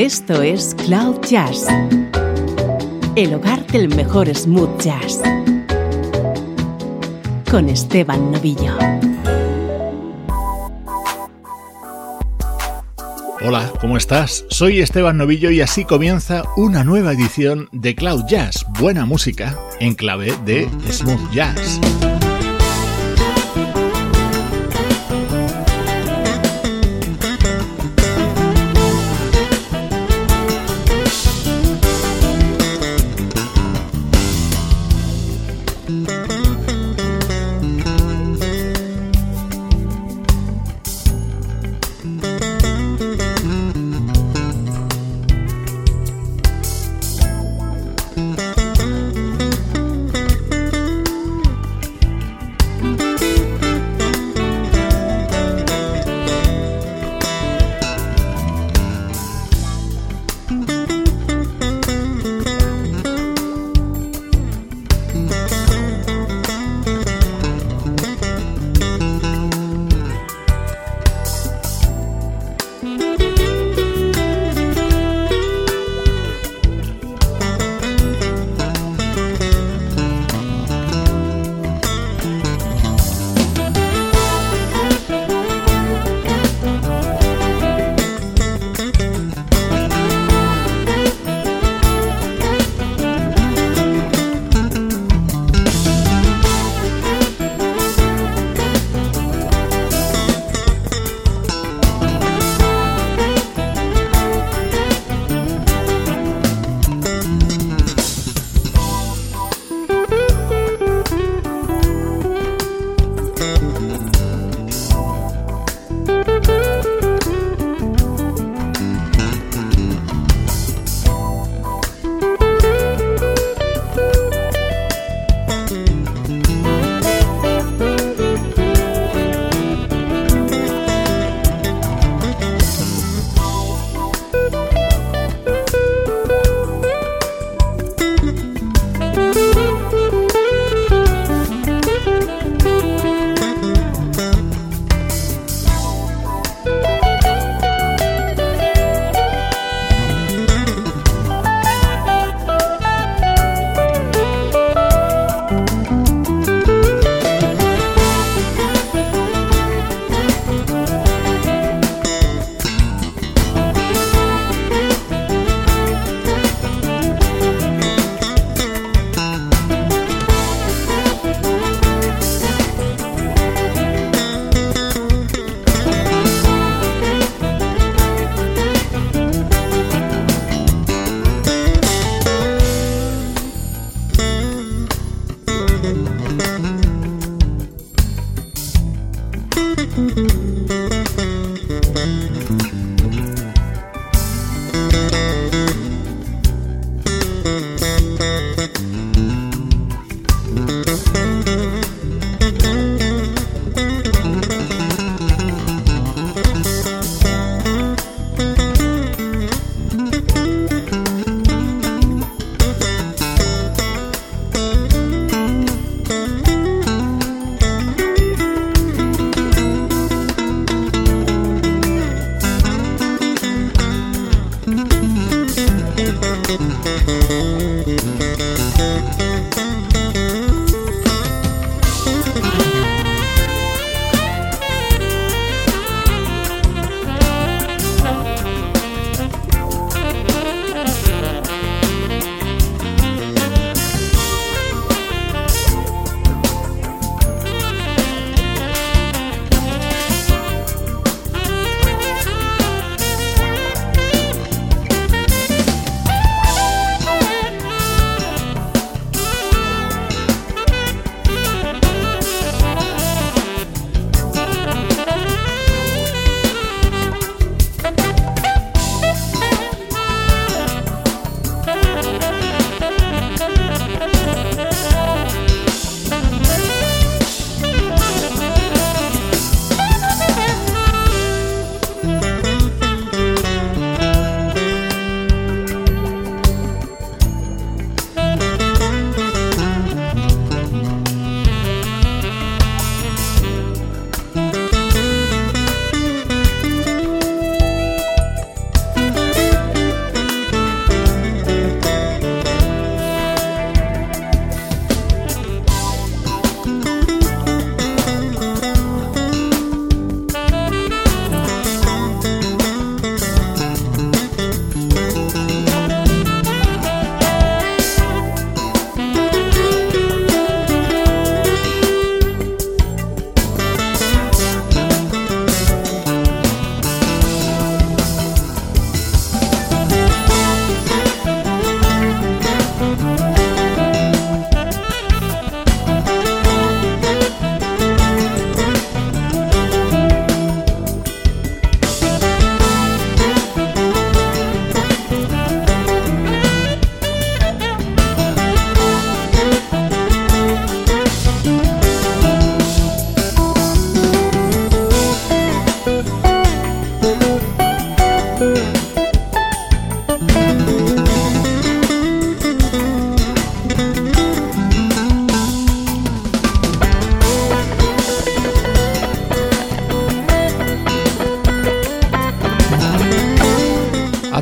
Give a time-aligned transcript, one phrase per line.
[0.00, 1.66] Esto es Cloud Jazz,
[3.16, 5.20] el hogar del mejor smooth jazz,
[7.50, 8.78] con Esteban Novillo.
[13.42, 14.46] Hola, ¿cómo estás?
[14.48, 19.92] Soy Esteban Novillo y así comienza una nueva edición de Cloud Jazz, buena música en
[19.92, 21.78] clave de smooth jazz.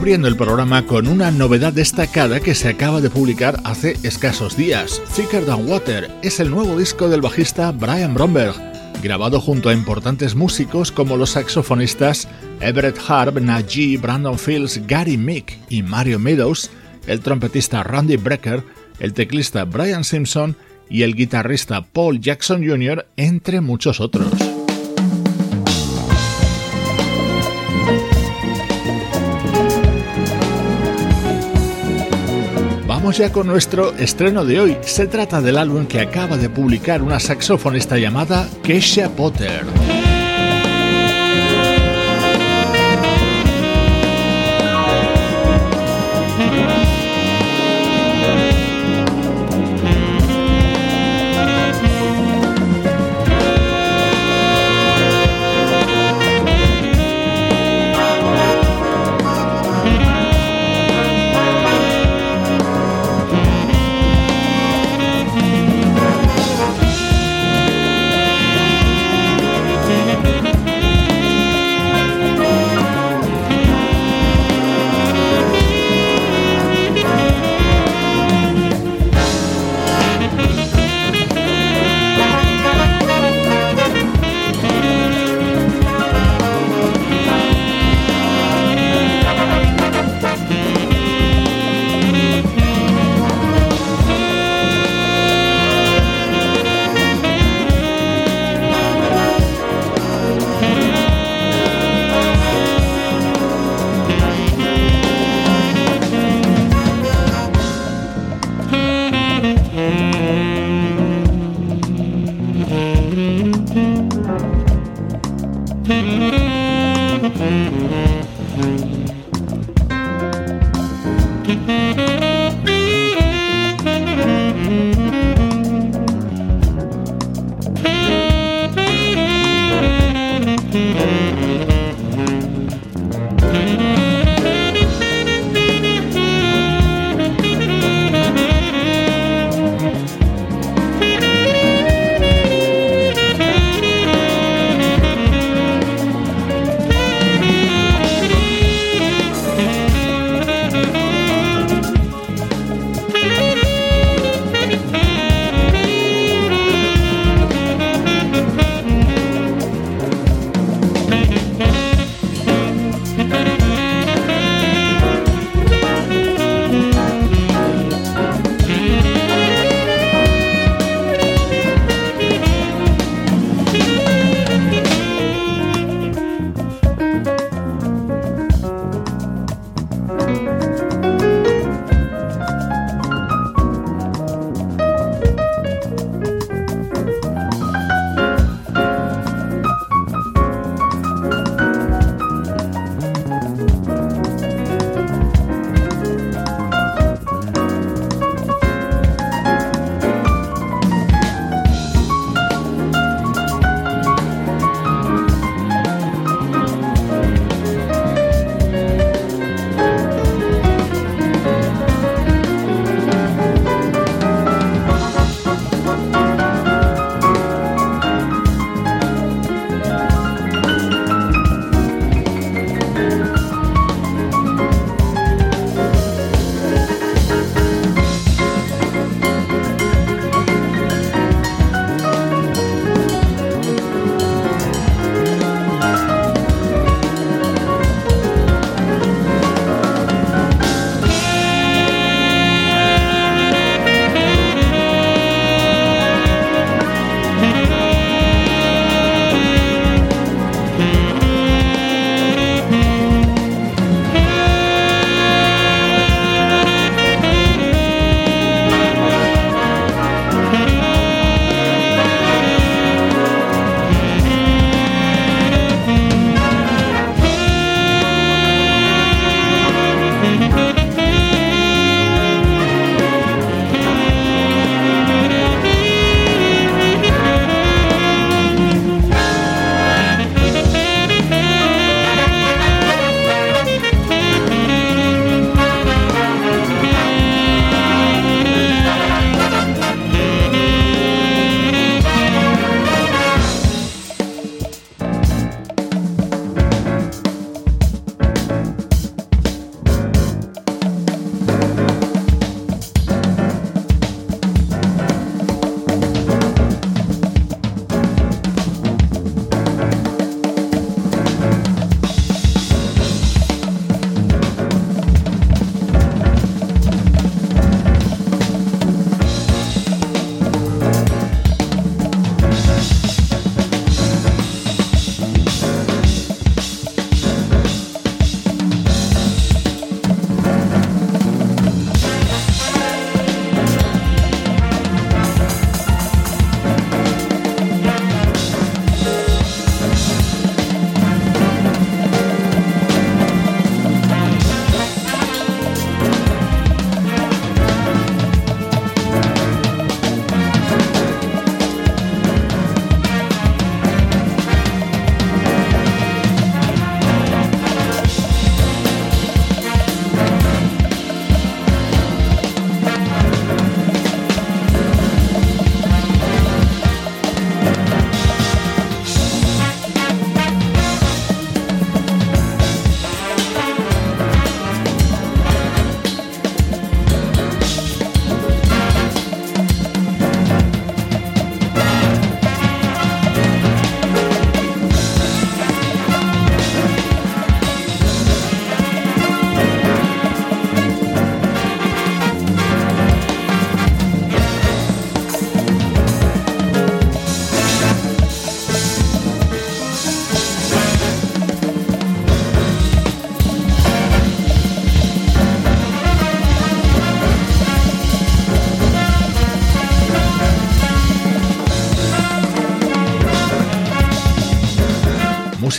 [0.08, 5.02] Abriendo el programa con una novedad destacada que se acaba de publicar hace escasos días.
[5.14, 8.54] Thicker Than Water es el nuevo disco del bajista Brian Bromberg,
[9.02, 12.26] grabado junto a importantes músicos como los saxofonistas
[12.60, 16.70] Everett Harb, Najee, Brandon Fields, Gary Mick y Mario Meadows,
[17.06, 18.64] el trompetista Randy Brecker,
[19.00, 20.56] el teclista Brian Simpson
[20.88, 24.47] y el guitarrista Paul Jackson Jr., entre muchos otros.
[33.12, 34.76] Ya con nuestro estreno de hoy.
[34.82, 39.64] Se trata del álbum que acaba de publicar una saxofonista llamada Keisha Potter.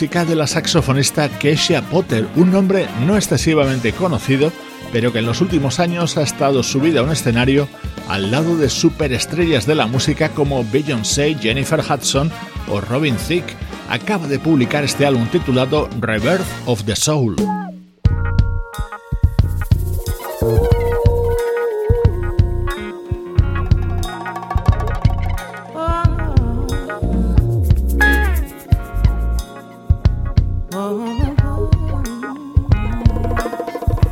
[0.00, 4.50] Música de la saxofonista Keisha Potter, un nombre no excesivamente conocido,
[4.92, 7.68] pero que en los últimos años ha estado subida a un escenario
[8.08, 12.32] al lado de superestrellas de la música como Beyoncé, Jennifer Hudson
[12.70, 13.54] o Robin Thicke.
[13.90, 17.36] Acaba de publicar este álbum titulado Rebirth of the Soul.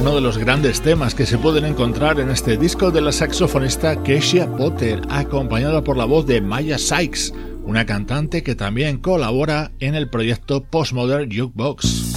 [0.00, 4.02] Uno de los grandes temas que se pueden encontrar en este disco de la saxofonista
[4.02, 7.32] Kesia Potter, acompañada por la voz de Maya Sykes
[7.64, 12.10] una cantante que también colabora en el proyecto Postmodern Jukebox.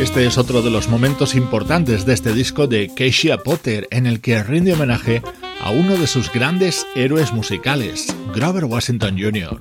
[0.00, 4.20] Este es otro de los momentos importantes de este disco de Keisha Potter, en el
[4.20, 5.22] que rinde homenaje
[5.60, 9.58] a uno de sus grandes héroes musicales, Grover Washington Jr.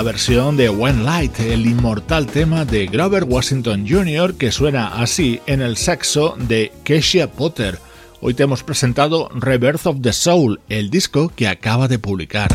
[0.00, 4.32] la versión de One Light, el inmortal tema de Grover Washington Jr.
[4.32, 7.78] que suena así en el saxo de Keisha Potter.
[8.22, 12.48] Hoy te hemos presentado Rebirth of the Soul, el disco que acaba de publicar.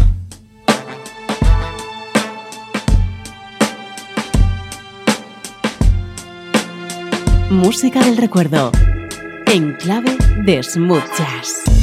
[7.52, 8.72] Música del recuerdo,
[9.46, 11.75] en clave de smooth jazz.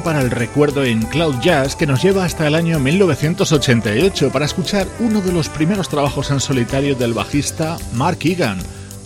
[0.00, 4.88] Para el recuerdo en Cloud Jazz que nos lleva hasta el año 1988 para escuchar
[5.00, 8.58] uno de los primeros trabajos en solitario del bajista Mark Egan,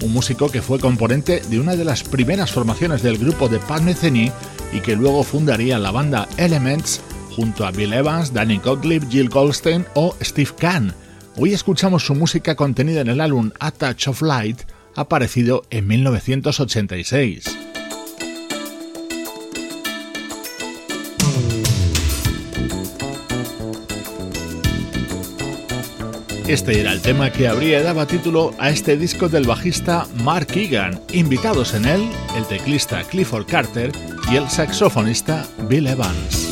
[0.03, 3.83] un músico que fue componente de una de las primeras formaciones del grupo de Pat
[3.83, 4.31] Metheny
[4.73, 7.01] y que luego fundaría la banda Elements
[7.35, 10.95] junto a Bill Evans, Danny Gottlieb, Jill Goldstein o Steve Kahn.
[11.37, 14.61] Hoy escuchamos su música contenida en el álbum A Touch of Light,
[14.95, 17.66] aparecido en 1986.
[26.49, 31.01] Este era el tema que habría dado título a este disco del bajista Mark Egan,
[31.13, 33.91] invitados en él el teclista Clifford Carter
[34.31, 36.46] y el saxofonista Bill Evans.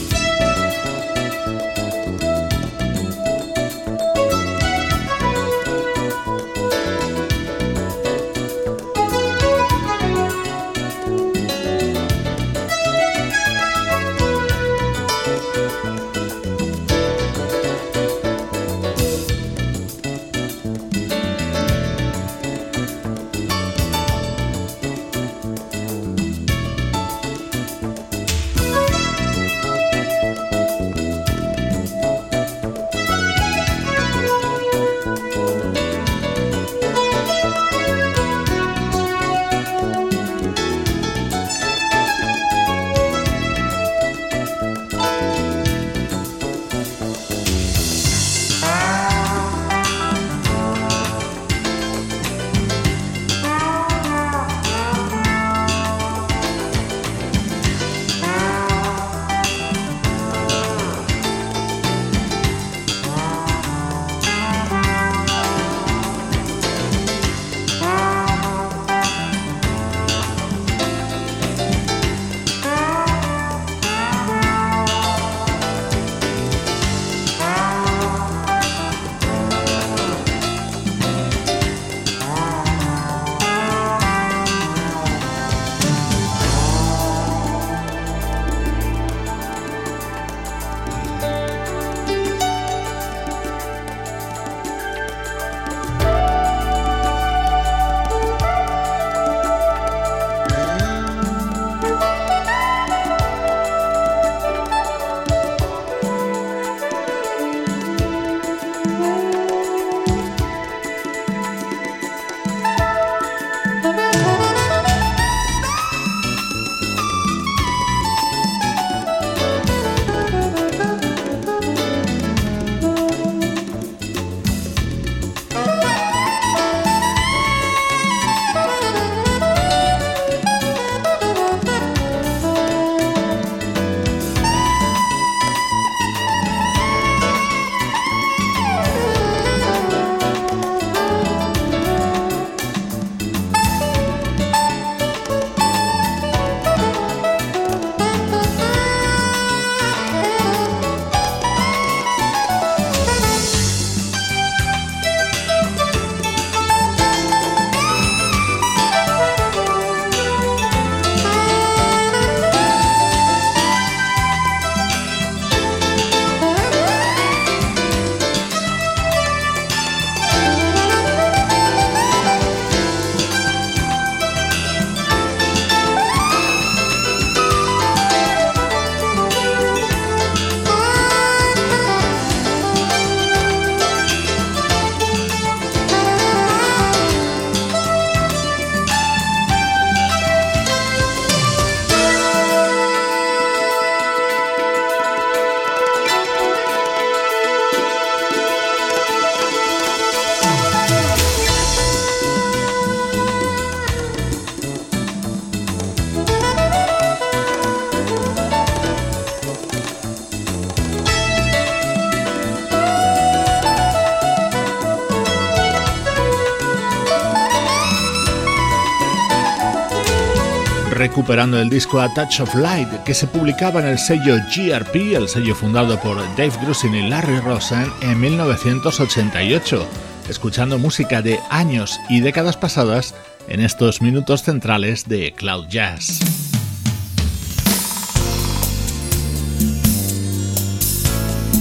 [221.24, 225.26] Recuperando el disco A Touch of Light que se publicaba en el sello GRP, el
[225.26, 229.88] sello fundado por Dave Grusin y Larry Rosen en 1988,
[230.28, 233.14] escuchando música de años y décadas pasadas
[233.48, 236.20] en estos minutos centrales de Cloud Jazz.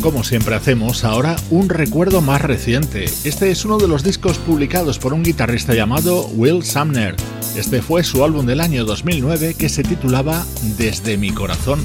[0.02, 3.06] Como siempre hacemos, ahora un recuerdo más reciente.
[3.24, 7.16] Este es uno de los discos publicados por un guitarrista llamado Will Sumner
[7.56, 10.46] este fue su álbum del año 2009 que se titulaba
[10.78, 11.80] Desde mi corazón.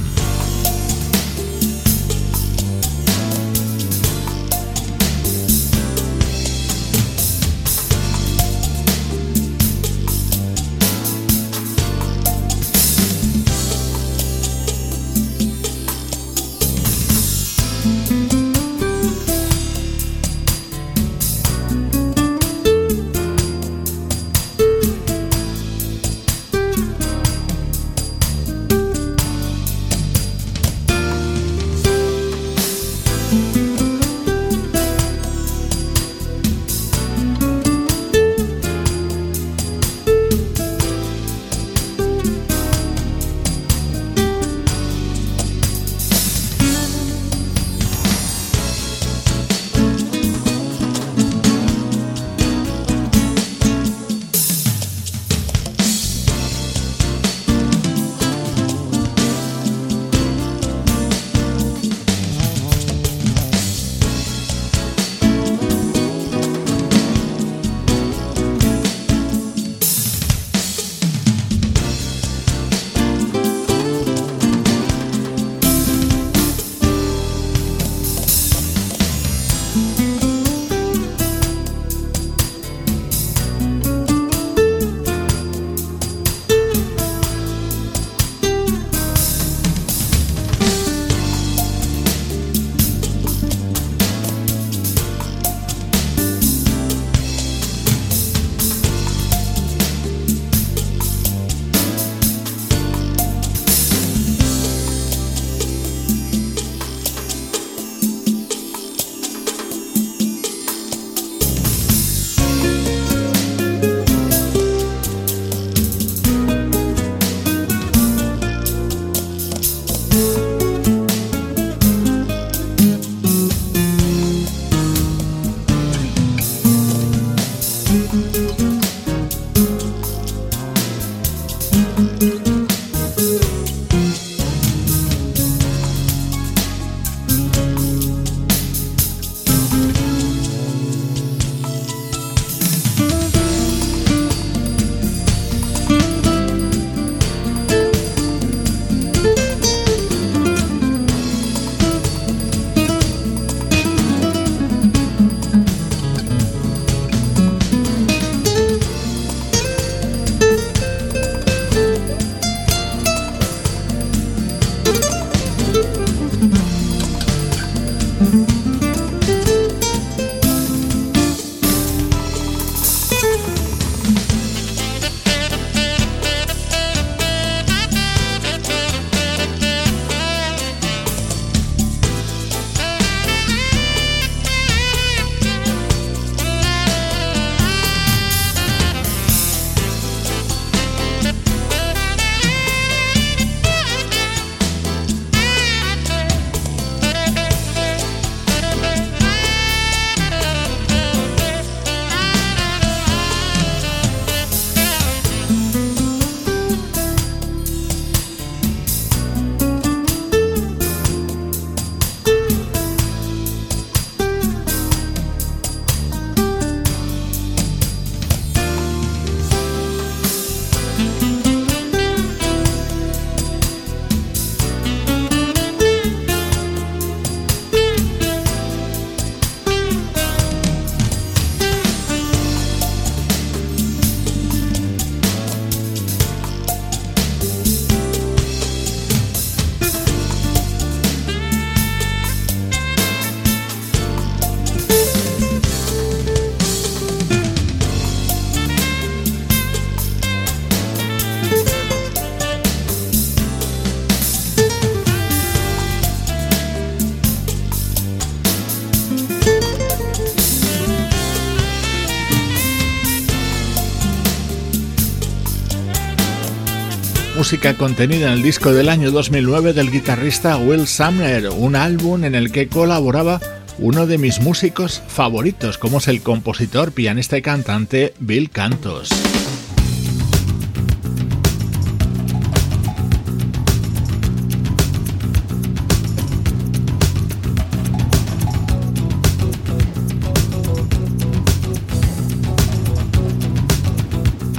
[267.49, 272.35] Música contenida en el disco del año 2009 del guitarrista Will Sumner, un álbum en
[272.35, 273.41] el que colaboraba
[273.79, 279.09] uno de mis músicos favoritos, como es el compositor, pianista y cantante Bill Cantos.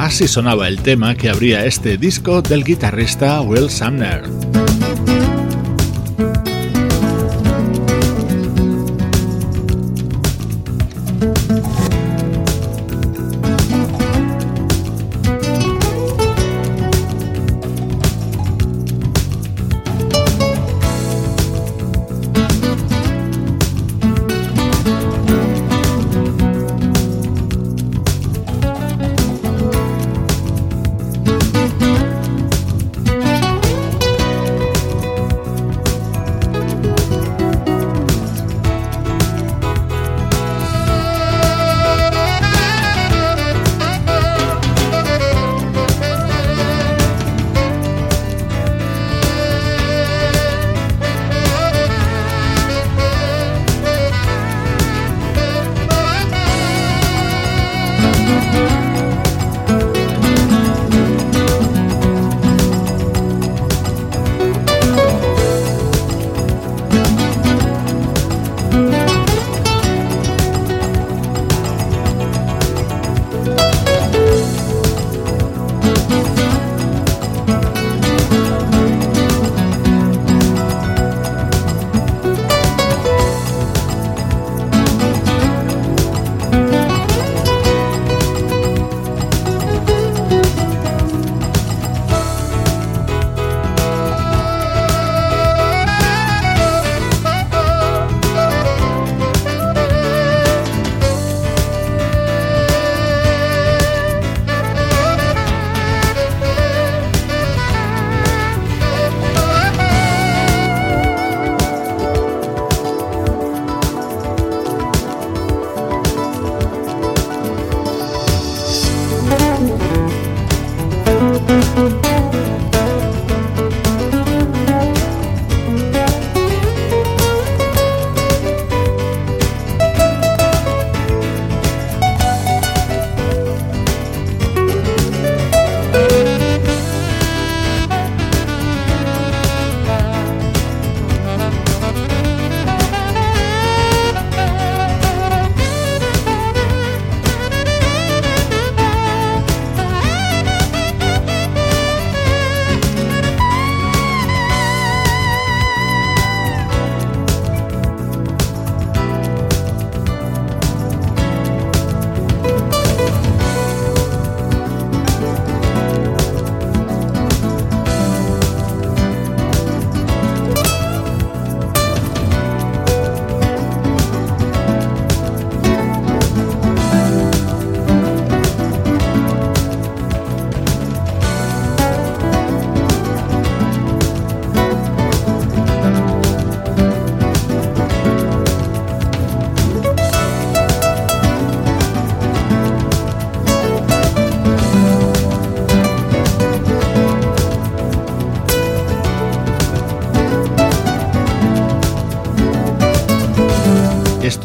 [0.10, 4.24] Así sonaba el tema que abría este disco del guitarrista Will Sumner.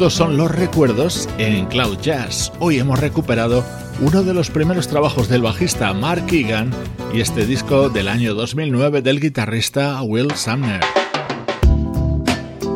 [0.05, 2.51] Estos son los recuerdos en Cloud Jazz.
[2.59, 3.65] Hoy hemos recuperado
[3.99, 6.69] uno de los primeros trabajos del bajista Mark Egan
[7.11, 10.81] y este disco del año 2009 del guitarrista Will Sumner.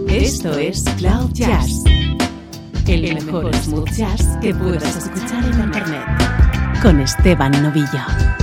[0.08, 1.84] Esto es Cloud Jazz,
[2.88, 8.39] el mejor smooth jazz que puedas escuchar en Internet, con Esteban Novillo.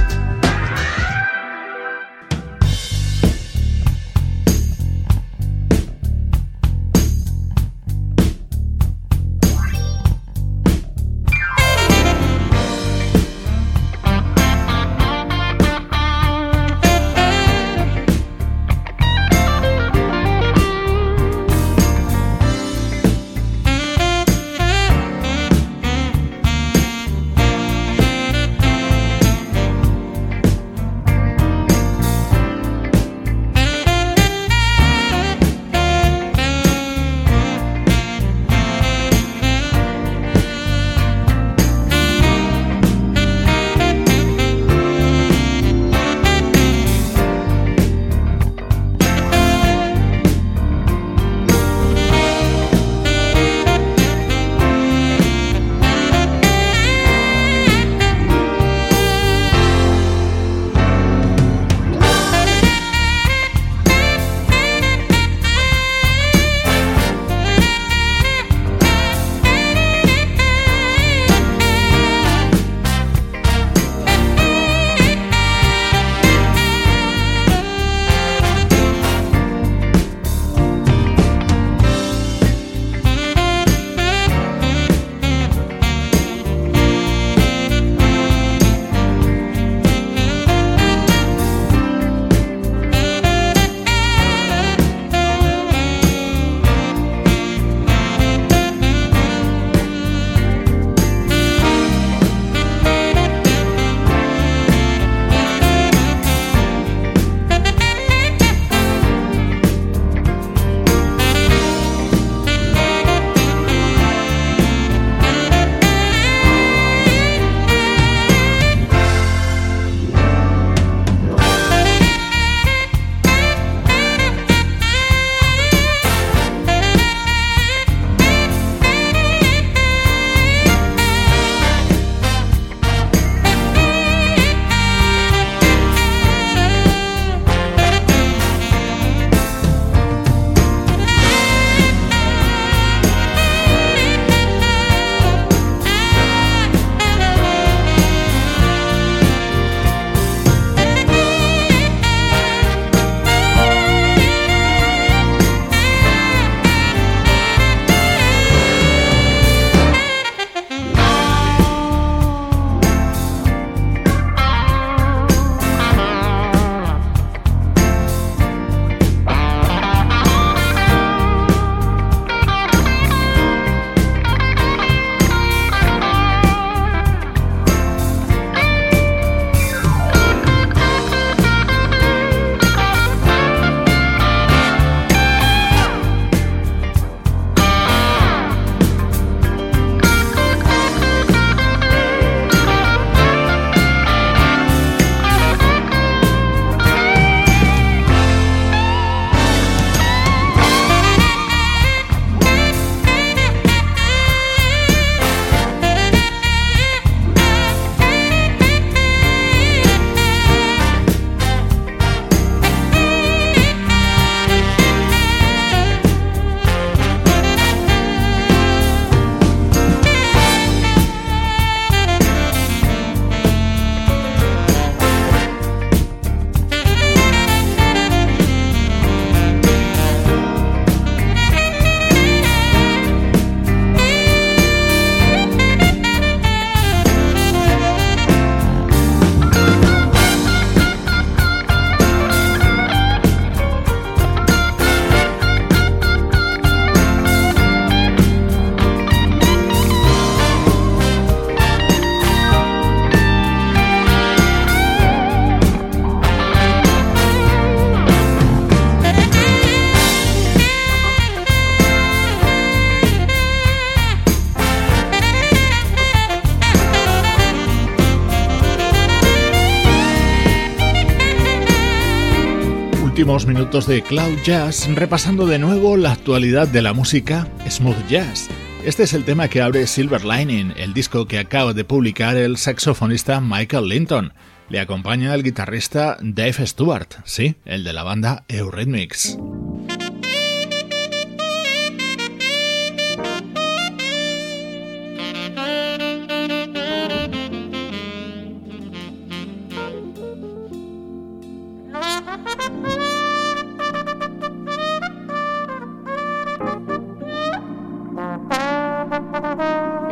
[273.57, 278.49] Minutos de Cloud Jazz repasando de nuevo la actualidad de la música smooth jazz.
[278.85, 282.59] Este es el tema que abre Silver Lining, el disco que acaba de publicar el
[282.59, 284.35] saxofonista Michael Linton.
[284.69, 289.39] Le acompaña el guitarrista Dave Stewart, sí, el de la banda Eurythmics.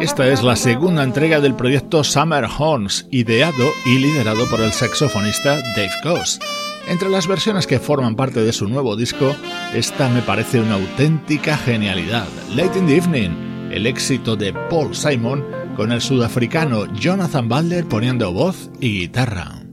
[0.04, 5.56] Esta es la segunda entrega del proyecto Summer Horns, ideado y liderado por el saxofonista
[5.74, 6.40] Dave Coase.
[6.88, 9.34] Entre las versiones que forman parte de su nuevo disco,
[9.72, 12.28] esta me parece una auténtica genialidad.
[12.54, 15.42] Late in the Evening, el éxito de Paul Simon
[15.74, 19.63] con el sudafricano Jonathan Butler poniendo voz y guitarra.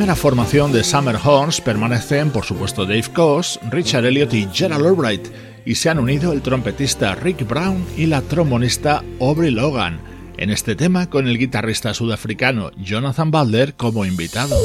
[0.00, 5.28] Primera formación de Summer Horns permanecen, por supuesto, Dave Coase, Richard Elliot y Gerald Albright,
[5.66, 10.00] y se han unido el trompetista Rick Brown y la trombonista Aubrey Logan,
[10.38, 14.56] en este tema con el guitarrista sudafricano Jonathan Balder como invitado.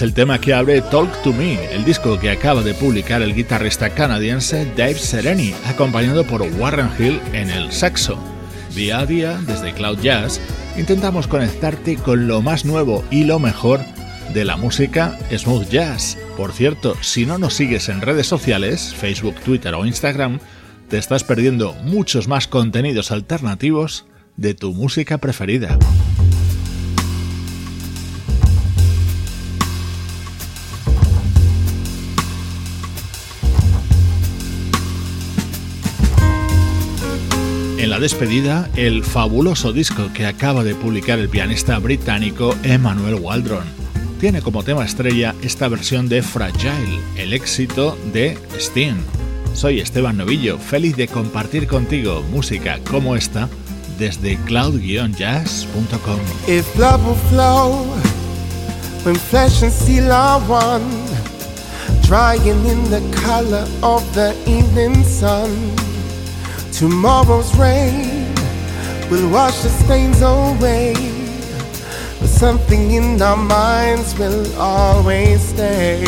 [0.00, 3.34] Es el tema que abre Talk to Me, el disco que acaba de publicar el
[3.34, 8.18] guitarrista canadiense Dave Sereni, acompañado por Warren Hill en el saxo.
[8.74, 10.40] Día a día, desde Cloud Jazz,
[10.78, 13.80] intentamos conectarte con lo más nuevo y lo mejor
[14.32, 16.16] de la música smooth jazz.
[16.34, 20.40] Por cierto, si no nos sigues en redes sociales, Facebook, Twitter o Instagram,
[20.88, 24.06] te estás perdiendo muchos más contenidos alternativos
[24.38, 25.78] de tu música preferida.
[37.80, 43.64] En la despedida, el fabuloso disco que acaba de publicar el pianista británico Emmanuel Waldron.
[44.20, 49.00] Tiene como tema estrella esta versión de Fragile, el éxito de Sting.
[49.54, 53.48] Soy Esteban Novillo, feliz de compartir contigo música como esta
[53.98, 56.20] desde cloud-jazz.com.
[56.46, 57.00] If love
[57.30, 57.86] flow,
[59.06, 60.84] when flesh and steel are one,
[62.06, 65.48] drying in the color of the evening sun.
[66.72, 68.34] Tomorrow's rain
[69.10, 70.94] will wash the stains away.
[72.18, 76.04] But something in our minds will always stay.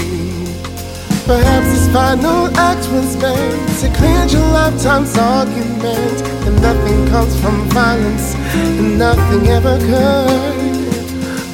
[1.27, 6.23] Perhaps this final act was meant to cleanse your lifetime's argument.
[6.47, 10.73] And nothing comes from violence, and nothing ever could.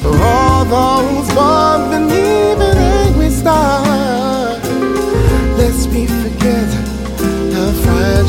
[0.01, 3.88] For all those born beneath an angry star,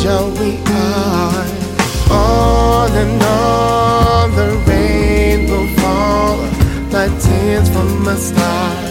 [0.00, 1.46] fragile we are.
[2.10, 6.38] On and on, the rain will fall
[6.90, 8.89] like tears from a star,